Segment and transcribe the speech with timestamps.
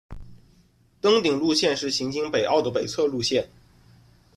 [0.99, 3.47] 登顶路线是行经北坳的北侧路线。